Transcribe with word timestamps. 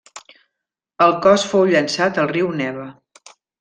El 1.09 1.13
cos 1.27 1.47
fou 1.53 1.69
llançat 1.75 2.21
al 2.25 2.35
riu 2.35 2.53
Neva. 2.67 2.93